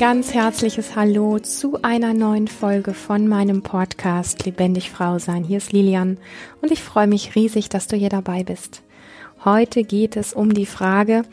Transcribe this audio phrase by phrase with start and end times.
[0.00, 5.44] ganz herzliches Hallo zu einer neuen Folge von meinem Podcast Lebendig Frau sein.
[5.44, 6.16] Hier ist Lilian
[6.62, 8.82] und ich freue mich riesig, dass du hier dabei bist.
[9.44, 11.24] Heute geht es um die Frage,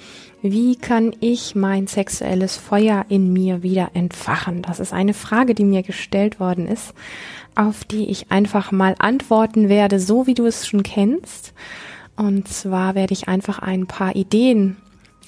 [0.42, 4.64] wie kann ich mein sexuelles Feuer in mir wieder entfachen?
[4.64, 6.94] Das ist eine Frage, die mir gestellt worden ist,
[7.56, 11.54] auf die ich einfach mal antworten werde, so wie du es schon kennst.
[12.18, 14.76] Und zwar werde ich einfach ein paar Ideen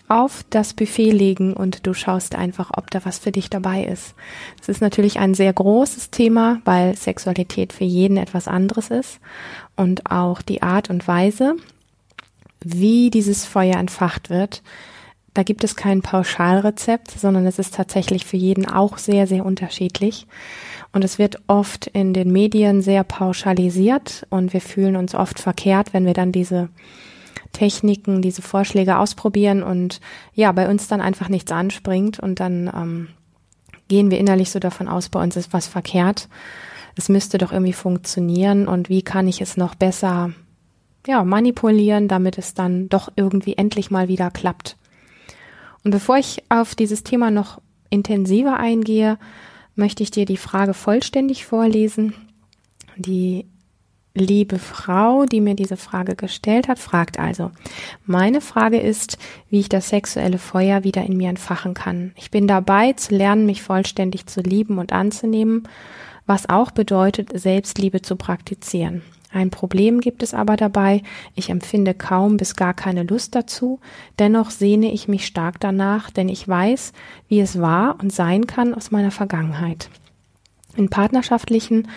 [0.10, 4.16] auf das Buffet legen und du schaust einfach, ob da was für dich dabei ist.
[4.62, 9.20] Es ist natürlich ein sehr großes Thema, weil Sexualität für jeden etwas anderes ist
[9.76, 11.56] und auch die Art und Weise,
[12.62, 14.64] wie dieses Feuer entfacht wird.
[15.36, 20.26] Da gibt es kein Pauschalrezept, sondern es ist tatsächlich für jeden auch sehr, sehr unterschiedlich.
[20.92, 25.94] Und es wird oft in den Medien sehr pauschalisiert und wir fühlen uns oft verkehrt,
[25.94, 26.70] wenn wir dann diese
[27.52, 30.00] Techniken, diese Vorschläge ausprobieren und
[30.34, 33.08] ja, bei uns dann einfach nichts anspringt und dann ähm,
[33.88, 36.30] gehen wir innerlich so davon aus, bei uns ist was verkehrt.
[36.96, 40.32] Es müsste doch irgendwie funktionieren und wie kann ich es noch besser
[41.08, 44.78] ja, manipulieren, damit es dann doch irgendwie endlich mal wieder klappt.
[45.84, 49.18] Und bevor ich auf dieses Thema noch intensiver eingehe,
[49.76, 52.14] möchte ich dir die Frage vollständig vorlesen.
[52.98, 53.46] Die
[54.14, 57.52] liebe Frau, die mir diese Frage gestellt hat, fragt also,
[58.06, 59.18] meine Frage ist,
[59.50, 62.12] wie ich das sexuelle Feuer wieder in mir entfachen kann.
[62.16, 65.68] Ich bin dabei zu lernen, mich vollständig zu lieben und anzunehmen,
[66.26, 69.02] was auch bedeutet, Selbstliebe zu praktizieren.
[69.32, 71.04] Ein Problem gibt es aber dabei,
[71.36, 73.80] ich empfinde kaum bis gar keine Lust dazu,
[74.18, 76.94] dennoch sehne ich mich stark danach, denn ich weiß,
[77.28, 79.90] wie es war und sein kann aus meiner Vergangenheit.
[80.76, 81.88] In partnerschaftlichen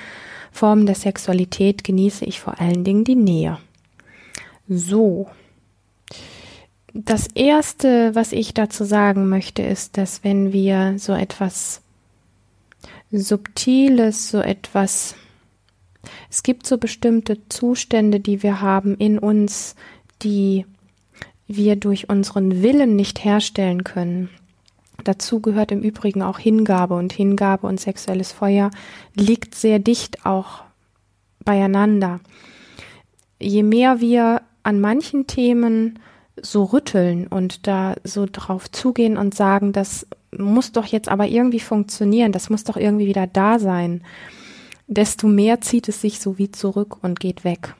[0.52, 3.58] Formen der Sexualität genieße ich vor allen Dingen die Nähe.
[4.68, 5.28] So.
[6.94, 11.80] Das erste, was ich dazu sagen möchte, ist, dass wenn wir so etwas
[13.10, 15.14] Subtiles, so etwas,
[16.30, 19.74] es gibt so bestimmte Zustände, die wir haben in uns,
[20.22, 20.66] die
[21.46, 24.28] wir durch unseren Willen nicht herstellen können.
[25.04, 28.70] Dazu gehört im Übrigen auch Hingabe und Hingabe und sexuelles Feuer
[29.14, 30.62] liegt sehr dicht auch
[31.44, 32.20] beieinander.
[33.40, 35.98] Je mehr wir an manchen Themen
[36.40, 41.60] so rütteln und da so drauf zugehen und sagen, das muss doch jetzt aber irgendwie
[41.60, 44.02] funktionieren, das muss doch irgendwie wieder da sein,
[44.86, 47.74] desto mehr zieht es sich so wie zurück und geht weg.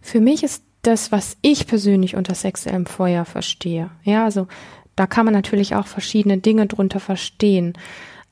[0.00, 3.90] Für mich ist das, was ich persönlich unter sexuellem Feuer verstehe.
[4.02, 4.46] Ja, also
[5.00, 7.72] da kann man natürlich auch verschiedene Dinge drunter verstehen.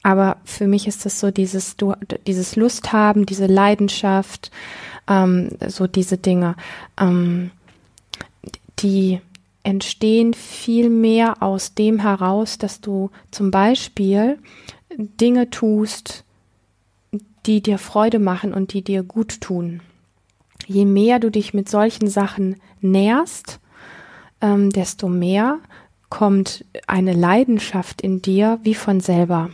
[0.03, 1.77] Aber für mich ist das so dieses,
[2.27, 4.51] dieses Lust haben, diese Leidenschaft,
[5.09, 6.57] ähm, so diese Dinge,
[7.01, 7.53] ähm,
[8.81, 9.23] die
[9.63, 14.39] entstehen viel mehr aus dem heraus, dass du zum Beispiel
[14.95, 16.23] Dinge tust,
[17.47, 19.81] die dir Freude machen und die dir gut tun.
[20.67, 23.59] Je mehr du dich mit solchen Sachen nährst,
[24.43, 25.61] ähm, desto mehr
[26.09, 29.51] kommt eine Leidenschaft in dir wie von selber,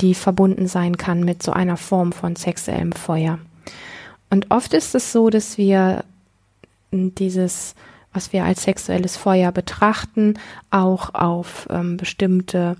[0.00, 3.38] die verbunden sein kann mit so einer Form von sexuellem Feuer.
[4.30, 6.04] Und oft ist es so, dass wir
[6.90, 7.74] dieses,
[8.12, 10.34] was wir als sexuelles Feuer betrachten,
[10.70, 12.76] auch auf ähm, bestimmte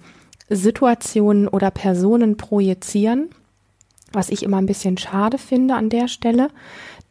[0.48, 3.30] Situationen oder Personen projizieren,
[4.12, 6.48] was ich immer ein bisschen schade finde an der Stelle,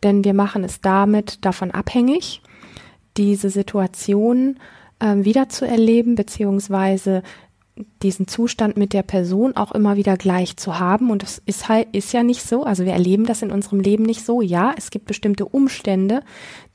[0.03, 2.41] denn wir machen es damit davon abhängig,
[3.17, 4.57] diese Situation
[5.01, 7.23] äh, wieder zu erleben, beziehungsweise
[8.03, 11.09] diesen Zustand mit der Person auch immer wieder gleich zu haben.
[11.09, 12.63] Und das ist halt, ist ja nicht so.
[12.63, 14.41] Also wir erleben das in unserem Leben nicht so.
[14.41, 16.21] Ja, es gibt bestimmte Umstände,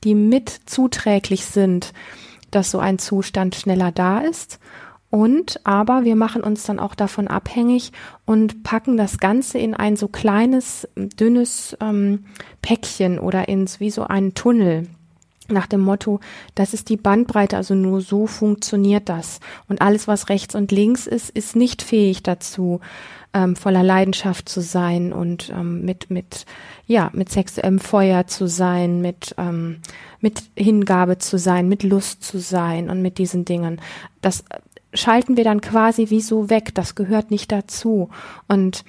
[0.03, 1.93] die mit zuträglich sind,
[2.51, 4.59] dass so ein Zustand schneller da ist.
[5.09, 7.93] Und aber wir machen uns dann auch davon abhängig
[8.25, 12.25] und packen das Ganze in ein so kleines, dünnes ähm,
[12.61, 14.87] Päckchen oder ins wie so einen Tunnel
[15.51, 16.19] nach dem Motto,
[16.55, 19.39] das ist die Bandbreite, also nur so funktioniert das.
[19.67, 22.79] Und alles, was rechts und links ist, ist nicht fähig dazu,
[23.33, 26.45] ähm, voller Leidenschaft zu sein und ähm, mit, mit,
[26.85, 29.79] ja, mit sexuellem Feuer zu sein, mit, ähm,
[30.21, 33.81] mit Hingabe zu sein, mit Lust zu sein und mit diesen Dingen.
[34.21, 34.43] Das
[34.93, 36.73] schalten wir dann quasi wie so weg.
[36.73, 38.09] Das gehört nicht dazu.
[38.47, 38.83] Und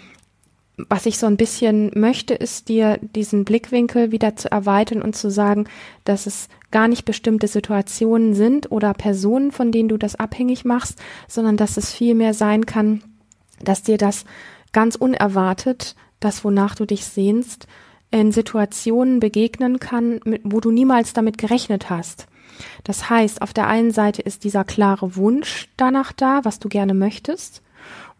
[0.88, 5.30] was ich so ein bisschen möchte, ist dir diesen Blickwinkel wieder zu erweitern und zu
[5.30, 5.66] sagen,
[6.04, 11.00] dass es gar nicht bestimmte Situationen sind oder Personen, von denen du das abhängig machst,
[11.26, 13.02] sondern dass es vielmehr sein kann,
[13.60, 14.25] dass dir das
[14.72, 17.66] ganz unerwartet, das wonach du dich sehnst,
[18.10, 22.26] in Situationen begegnen kann, wo du niemals damit gerechnet hast.
[22.84, 26.94] Das heißt, auf der einen Seite ist dieser klare Wunsch danach da, was du gerne
[26.94, 27.62] möchtest,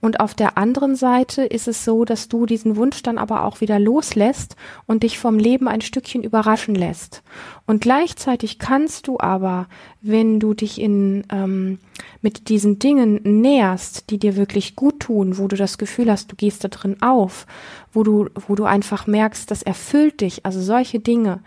[0.01, 3.61] Und auf der anderen Seite ist es so, dass du diesen Wunsch dann aber auch
[3.61, 4.55] wieder loslässt
[4.87, 7.23] und dich vom Leben ein Stückchen überraschen lässt.
[7.67, 9.67] Und gleichzeitig kannst du aber,
[10.01, 11.79] wenn du dich in, ähm,
[12.23, 16.37] mit diesen Dingen näherst, die dir wirklich gut tun, wo du das Gefühl hast, du
[16.37, 17.47] gehst da drin auf,
[17.93, 21.41] wo du, wo du einfach merkst, das erfüllt dich, also solche Dinge,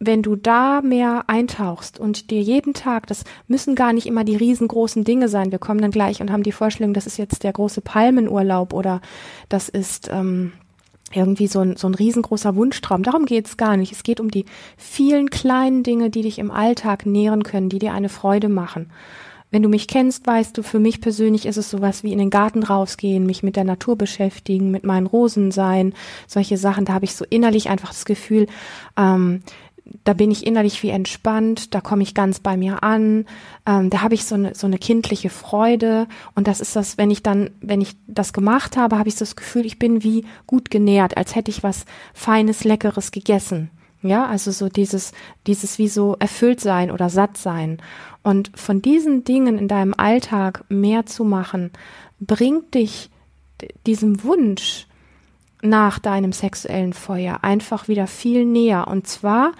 [0.00, 4.34] wenn du da mehr eintauchst und dir jeden Tag, das müssen gar nicht immer die
[4.36, 7.52] riesengroßen Dinge sein, wir kommen dann gleich und haben die Vorstellung, das ist jetzt der
[7.52, 9.02] große Palmenurlaub oder
[9.50, 10.52] das ist ähm,
[11.12, 13.02] irgendwie so ein, so ein riesengroßer Wunschtraum.
[13.02, 13.92] Darum geht's gar nicht.
[13.92, 14.46] Es geht um die
[14.78, 18.90] vielen kleinen Dinge, die dich im Alltag nähren können, die dir eine Freude machen.
[19.50, 22.30] Wenn du mich kennst, weißt du, für mich persönlich ist es sowas wie in den
[22.30, 25.92] Garten rausgehen, mich mit der Natur beschäftigen, mit meinen Rosen sein,
[26.28, 26.84] solche Sachen.
[26.84, 28.46] Da habe ich so innerlich einfach das Gefühl,
[28.96, 29.42] ähm,
[30.04, 33.26] da bin ich innerlich wie entspannt, da komme ich ganz bei mir an,
[33.66, 37.10] ähm, da habe ich so eine, so eine kindliche Freude und das ist das, wenn
[37.10, 40.24] ich dann, wenn ich das gemacht habe, habe ich so das Gefühl, ich bin wie
[40.46, 41.84] gut genährt, als hätte ich was
[42.14, 43.70] Feines, Leckeres gegessen.
[44.02, 45.12] Ja, also so dieses,
[45.46, 47.82] dieses wie so erfüllt sein oder satt sein.
[48.22, 51.70] Und von diesen Dingen in deinem Alltag mehr zu machen,
[52.18, 53.10] bringt dich
[53.86, 54.86] diesem Wunsch,
[55.62, 58.88] nach deinem sexuellen Feuer einfach wieder viel näher.
[58.88, 59.52] Und zwar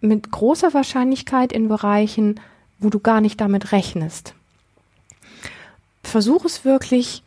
[0.00, 2.40] mit großer Wahrscheinlichkeit in Bereichen,
[2.78, 4.34] wo du gar nicht damit rechnest.
[6.02, 7.22] Versuch es wirklich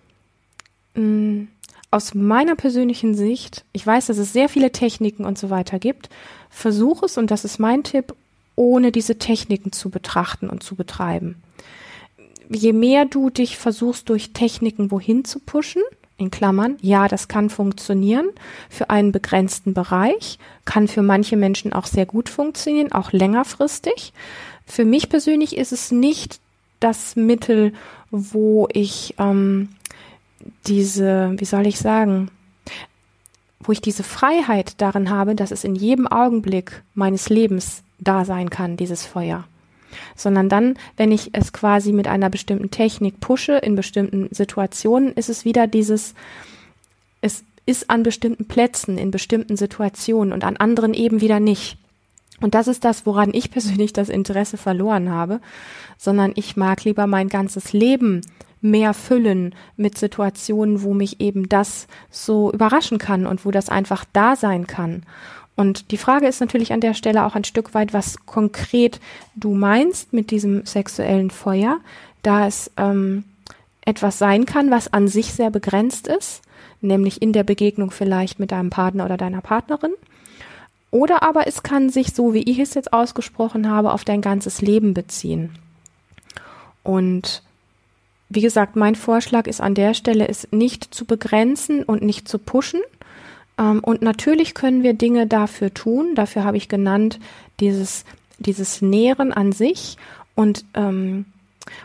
[0.95, 1.47] mh, mm,
[1.91, 6.09] aus meiner persönlichen Sicht, ich weiß, dass es sehr viele Techniken und so weiter gibt,
[6.50, 8.13] versuch es, und das ist mein Tipp,
[8.55, 11.41] ohne diese Techniken zu betrachten und zu betreiben.
[12.50, 15.81] Je mehr du dich versuchst, durch Techniken wohin zu pushen,
[16.19, 18.30] in Klammern, ja, das kann funktionieren
[18.69, 24.13] für einen begrenzten Bereich, kann für manche Menschen auch sehr gut funktionieren, auch längerfristig.
[24.66, 26.39] Für mich persönlich ist es nicht
[26.80, 27.74] das Mittel,
[28.12, 29.69] wo ich ähm,
[30.68, 32.30] diese, wie soll ich sagen,
[33.60, 38.50] wo ich diese Freiheit darin habe, dass es in jedem Augenblick meines Lebens da sein
[38.50, 39.45] kann, dieses Feuer
[40.15, 45.30] sondern dann, wenn ich es quasi mit einer bestimmten Technik pushe in bestimmten Situationen, ist
[45.30, 46.13] es wieder dieses,
[47.21, 51.77] es ist an bestimmten Plätzen, in bestimmten Situationen und an anderen eben wieder nicht.
[52.41, 55.41] Und das ist das, woran ich persönlich das Interesse verloren habe,
[55.97, 58.21] sondern ich mag lieber mein ganzes Leben
[58.62, 64.06] mehr füllen mit Situationen, wo mich eben das so überraschen kann und wo das einfach
[64.12, 65.03] da sein kann.
[65.59, 69.01] Und die Frage ist natürlich an der Stelle auch ein Stück weit, was konkret
[69.35, 71.81] du meinst mit diesem sexuellen Feuer,
[72.23, 73.25] da es ähm,
[73.83, 76.44] etwas sein kann, was an sich sehr begrenzt ist,
[76.79, 79.91] nämlich in der Begegnung vielleicht mit deinem Partner oder deiner Partnerin.
[80.91, 84.62] Oder aber es kann sich, so wie ich es jetzt ausgesprochen habe, auf dein ganzes
[84.62, 85.59] Leben beziehen.
[86.83, 87.44] Und
[88.29, 92.39] wie gesagt, mein Vorschlag ist an der Stelle, es nicht zu begrenzen und nicht zu
[92.39, 92.79] pushen,
[93.59, 96.15] und natürlich können wir Dinge dafür tun.
[96.15, 97.19] Dafür habe ich genannt
[97.59, 98.06] dieses,
[98.38, 99.97] dieses Nähren an sich
[100.35, 101.25] und, ähm,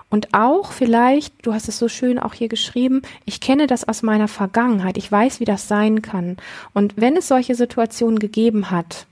[0.09, 4.03] und auch vielleicht, du hast es so schön auch hier geschrieben, ich kenne das aus
[4.03, 4.97] meiner Vergangenheit.
[4.97, 6.37] Ich weiß, wie das sein kann.
[6.73, 9.06] Und wenn es solche Situationen gegeben hat,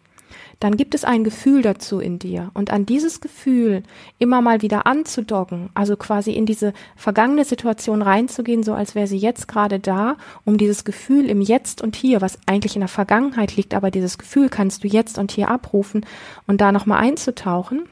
[0.63, 2.53] dann gibt es ein Gefühl dazu in dir.
[2.55, 3.83] Und an dieses Gefühl
[4.21, 9.19] immer mal wieder anzudocken, also quasi in diese vergangene Situation reinzugehen, so als wäre sie
[9.19, 13.57] jetzt gerade da, um dieses Gefühl im Jetzt und Hier, was eigentlich in der Vergangenheit
[13.57, 16.07] liegt, aber dieses Gefühl kannst du jetzt und hier abrufen
[16.47, 17.89] und da nochmal einzutauchen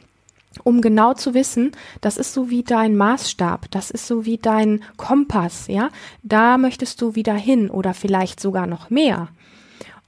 [0.65, 4.83] um genau zu wissen, das ist so wie dein Maßstab, das ist so wie dein
[4.97, 5.91] Kompass, ja,
[6.25, 9.29] da möchtest du wieder hin oder vielleicht sogar noch mehr.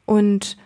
[0.04, 0.56] Und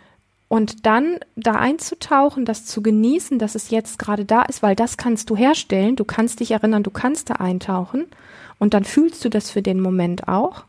[0.48, 4.96] und dann da einzutauchen, das zu genießen, dass es jetzt gerade da ist, weil das
[4.96, 8.06] kannst du herstellen, du kannst dich erinnern, du kannst da eintauchen
[8.58, 10.64] und dann fühlst du das für den Moment auch.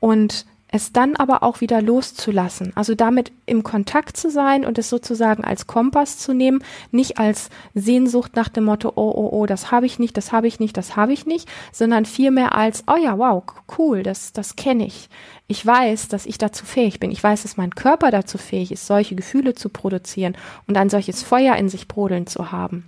[0.00, 2.72] Und es dann aber auch wieder loszulassen.
[2.74, 7.48] Also damit im Kontakt zu sein und es sozusagen als Kompass zu nehmen, nicht als
[7.74, 10.76] Sehnsucht nach dem Motto, oh, oh, oh, das habe ich nicht, das habe ich nicht,
[10.76, 13.44] das habe ich nicht, sondern vielmehr als, oh ja, wow,
[13.78, 15.08] cool, das, das kenne ich.
[15.46, 17.12] Ich weiß, dass ich dazu fähig bin.
[17.12, 21.22] Ich weiß, dass mein Körper dazu fähig ist, solche Gefühle zu produzieren und ein solches
[21.22, 22.84] Feuer in sich brodeln zu haben.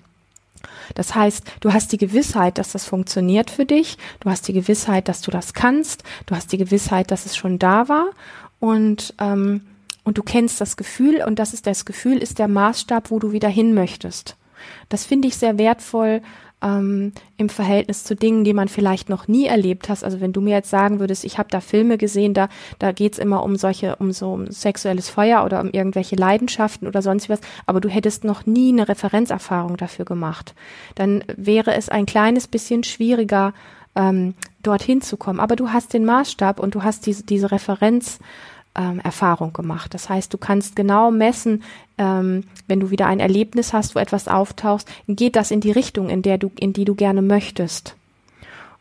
[0.94, 5.08] Das heißt, du hast die Gewissheit, dass das funktioniert für dich, du hast die Gewissheit,
[5.08, 8.06] dass du das kannst, du hast die Gewissheit, dass es schon da war
[8.60, 9.62] und, ähm,
[10.04, 13.32] und du kennst das Gefühl und das ist das Gefühl, ist der Maßstab, wo du
[13.32, 14.36] wieder hin möchtest.
[14.88, 16.22] Das finde ich sehr wertvoll,
[16.62, 20.04] ähm, im Verhältnis zu Dingen, die man vielleicht noch nie erlebt hast.
[20.04, 22.48] Also wenn du mir jetzt sagen würdest, ich habe da Filme gesehen, da,
[22.78, 27.02] da geht's immer um solche, um so um sexuelles Feuer oder um irgendwelche Leidenschaften oder
[27.02, 30.54] sonst was, aber du hättest noch nie eine Referenzerfahrung dafür gemacht,
[30.94, 33.52] dann wäre es ein kleines bisschen schwieriger,
[33.94, 35.40] ähm, dorthin zu kommen.
[35.40, 38.18] Aber du hast den Maßstab und du hast diese, diese Referenz.
[38.78, 39.94] Ähm, Erfahrung gemacht.
[39.94, 41.62] Das heißt, du kannst genau messen,
[41.96, 46.10] ähm, wenn du wieder ein Erlebnis hast, wo etwas auftauchst, geht das in die Richtung,
[46.10, 47.94] in der du, in die du gerne möchtest.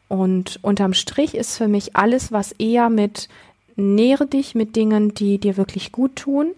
[0.09, 3.29] Und unterm Strich ist für mich alles, was eher mit
[3.77, 6.51] nähere dich mit Dingen, die dir wirklich gut tun,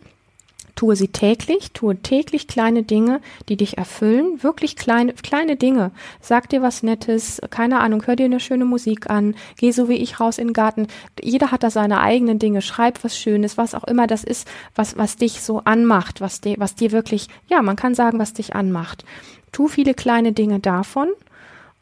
[0.78, 3.20] Tue sie täglich, tue täglich kleine Dinge,
[3.50, 5.90] die dich erfüllen, wirklich kleine, kleine Dinge.
[6.22, 9.96] Sag dir was Nettes, keine Ahnung, hör dir eine schöne Musik an, geh so wie
[9.96, 10.88] ich raus in den Garten.
[11.20, 14.96] Jeder hat da seine eigenen Dinge, schreib was Schönes, was auch immer das ist, was,
[15.00, 18.56] was dich so anmacht, was dir, was dir wirklich, ja, man kann sagen, was dich
[18.56, 19.04] anmacht.
[19.52, 21.10] Tu viele kleine Dinge davon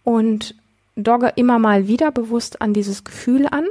[0.06, 0.56] und
[0.96, 3.66] dogge immer mal wieder bewusst an dieses Gefühl an,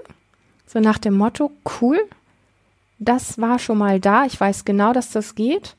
[0.66, 1.50] so nach dem Motto,
[1.80, 1.98] cool,
[3.04, 5.76] das war schon mal da, ich weiß genau, dass das geht.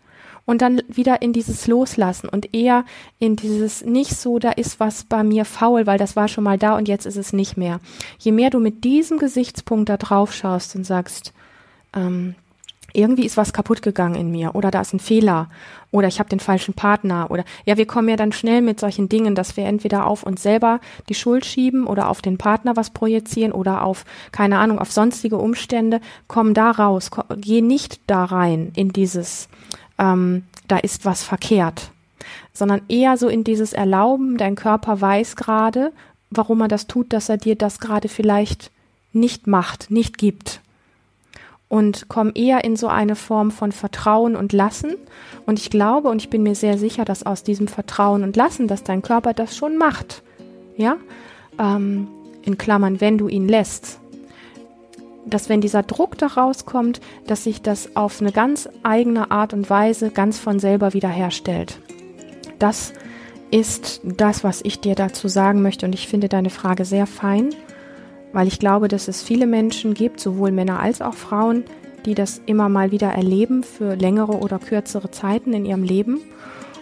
[0.47, 2.85] Und dann wieder in dieses Loslassen und eher
[3.17, 6.59] in dieses nicht so, da ist was bei mir faul, weil das war schon mal
[6.59, 7.79] da und jetzt ist es nicht mehr.
[8.19, 11.33] Je mehr du mit diesem Gesichtspunkt da drauf schaust und sagst,
[11.95, 12.35] ähm,
[12.95, 15.49] irgendwie ist was kaputt gegangen in mir oder da ist ein Fehler
[15.91, 19.09] oder ich habe den falschen Partner oder ja, wir kommen ja dann schnell mit solchen
[19.09, 22.89] Dingen, dass wir entweder auf uns selber die Schuld schieben oder auf den Partner was
[22.89, 28.25] projizieren oder auf keine Ahnung, auf sonstige Umstände, komm da raus, komm, geh nicht da
[28.25, 29.47] rein in dieses
[29.97, 31.91] ähm, da ist was verkehrt,
[32.53, 35.91] sondern eher so in dieses Erlauben, dein Körper weiß gerade,
[36.29, 38.71] warum er das tut, dass er dir das gerade vielleicht
[39.13, 40.61] nicht macht, nicht gibt
[41.67, 44.95] und komme eher in so eine Form von Vertrauen und Lassen.
[45.45, 48.67] Und ich glaube und ich bin mir sehr sicher, dass aus diesem Vertrauen und Lassen,
[48.67, 50.23] dass dein Körper das schon macht.
[50.77, 50.97] Ja,
[51.59, 52.07] ähm,
[52.43, 53.99] in Klammern, wenn du ihn lässt.
[55.25, 59.69] Dass wenn dieser Druck da rauskommt, dass sich das auf eine ganz eigene Art und
[59.69, 61.79] Weise ganz von selber wiederherstellt.
[62.59, 62.93] Das
[63.49, 65.87] ist das, was ich dir dazu sagen möchte.
[65.87, 67.55] Und ich finde deine Frage sehr fein
[68.35, 71.63] weil ich glaube, dass es viele Menschen gibt, sowohl Männer als auch Frauen,
[72.05, 76.19] die das immer mal wieder erleben für längere oder kürzere Zeiten in ihrem Leben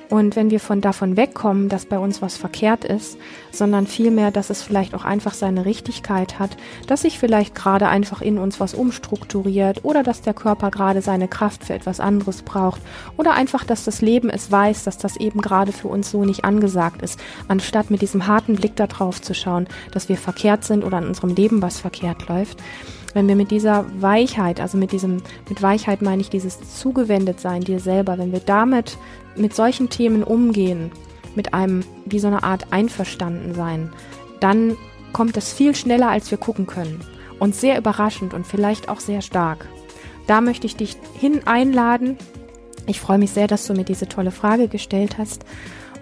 [0.09, 3.17] und wenn wir von davon wegkommen, dass bei uns was verkehrt ist,
[3.51, 6.57] sondern vielmehr, dass es vielleicht auch einfach seine Richtigkeit hat,
[6.87, 11.27] dass sich vielleicht gerade einfach in uns was umstrukturiert oder dass der Körper gerade seine
[11.27, 12.81] Kraft für etwas anderes braucht
[13.17, 16.45] oder einfach, dass das Leben es weiß, dass das eben gerade für uns so nicht
[16.45, 20.99] angesagt ist, anstatt mit diesem harten Blick darauf zu schauen, dass wir verkehrt sind oder
[20.99, 22.57] in unserem Leben was verkehrt läuft
[23.13, 27.61] wenn wir mit dieser Weichheit, also mit diesem, mit Weichheit meine ich dieses zugewendet sein
[27.61, 28.97] dir selber, wenn wir damit
[29.35, 30.91] mit solchen Themen umgehen,
[31.35, 33.91] mit einem, wie so eine Art einverstanden sein,
[34.39, 34.77] dann
[35.13, 37.01] kommt es viel schneller, als wir gucken können.
[37.39, 39.67] Und sehr überraschend und vielleicht auch sehr stark.
[40.27, 42.17] Da möchte ich dich hin einladen.
[42.87, 45.45] Ich freue mich sehr, dass du mir diese tolle Frage gestellt hast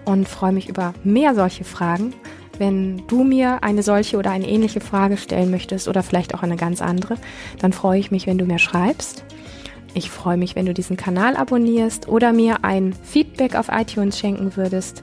[0.04, 2.14] und freue mich über mehr solche Fragen.
[2.62, 6.54] Wenn du mir eine solche oder eine ähnliche Frage stellen möchtest oder vielleicht auch eine
[6.54, 7.16] ganz andere,
[7.58, 9.24] dann freue ich mich, wenn du mir schreibst.
[9.94, 14.54] Ich freue mich, wenn du diesen Kanal abonnierst oder mir ein Feedback auf iTunes schenken
[14.54, 15.02] würdest.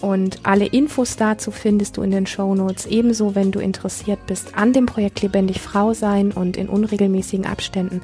[0.00, 2.86] Und alle Infos dazu findest du in den Show Notes.
[2.86, 8.02] Ebenso, wenn du interessiert bist an dem Projekt Lebendig Frau sein und in unregelmäßigen Abständen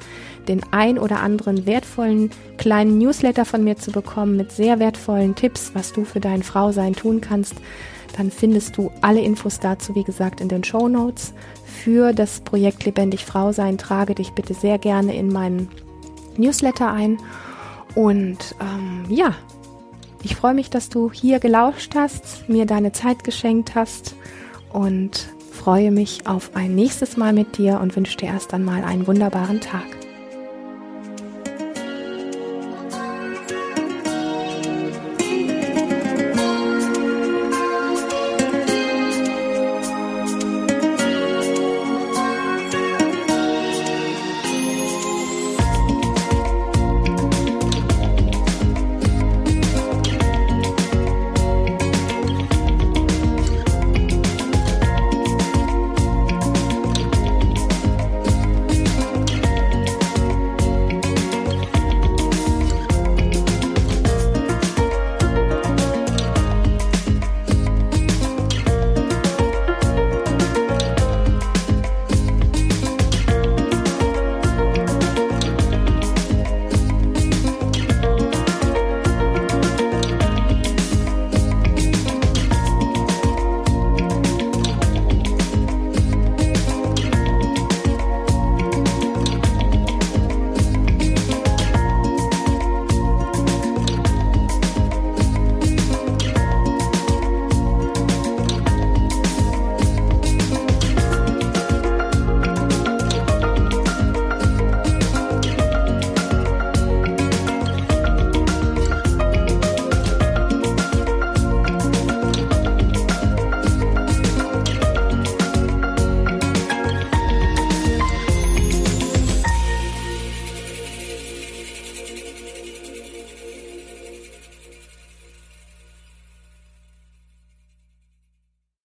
[0.49, 5.71] den ein oder anderen wertvollen kleinen Newsletter von mir zu bekommen mit sehr wertvollen Tipps,
[5.73, 7.55] was du für dein Frausein tun kannst,
[8.17, 11.33] dann findest du alle Infos dazu, wie gesagt, in den Show Notes.
[11.65, 15.69] Für das Projekt Lebendig Frau sein trage dich bitte sehr gerne in meinen
[16.37, 17.17] Newsletter ein.
[17.93, 19.35] Und ähm, ja,
[20.23, 24.15] ich freue mich, dass du hier gelauscht hast, mir deine Zeit geschenkt hast
[24.71, 29.07] und freue mich auf ein nächstes Mal mit dir und wünsche dir erst einmal einen
[29.07, 29.94] wunderbaren Tag.